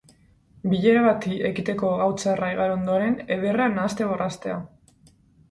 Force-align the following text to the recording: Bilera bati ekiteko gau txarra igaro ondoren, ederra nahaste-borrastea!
Bilera 0.69 1.03
bati 1.07 1.35
ekiteko 1.49 1.91
gau 1.99 2.07
txarra 2.23 2.49
igaro 2.55 2.75
ondoren, 2.79 3.15
ederra 3.37 3.69
nahaste-borrastea! 3.77 4.59